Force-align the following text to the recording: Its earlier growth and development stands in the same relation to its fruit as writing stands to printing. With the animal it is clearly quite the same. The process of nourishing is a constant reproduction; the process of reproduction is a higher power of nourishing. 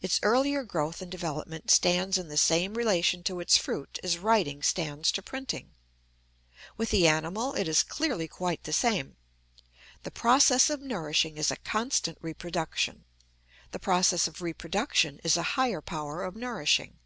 Its 0.00 0.20
earlier 0.22 0.62
growth 0.62 1.02
and 1.02 1.10
development 1.10 1.72
stands 1.72 2.16
in 2.16 2.28
the 2.28 2.36
same 2.36 2.74
relation 2.74 3.20
to 3.24 3.40
its 3.40 3.56
fruit 3.56 3.98
as 4.00 4.16
writing 4.16 4.62
stands 4.62 5.10
to 5.10 5.22
printing. 5.22 5.72
With 6.76 6.90
the 6.92 7.08
animal 7.08 7.54
it 7.54 7.66
is 7.66 7.82
clearly 7.82 8.28
quite 8.28 8.62
the 8.62 8.72
same. 8.72 9.16
The 10.04 10.12
process 10.12 10.70
of 10.70 10.80
nourishing 10.80 11.36
is 11.36 11.50
a 11.50 11.56
constant 11.56 12.18
reproduction; 12.20 13.06
the 13.72 13.80
process 13.80 14.28
of 14.28 14.40
reproduction 14.40 15.18
is 15.24 15.36
a 15.36 15.42
higher 15.58 15.80
power 15.80 16.22
of 16.22 16.36
nourishing. 16.36 17.00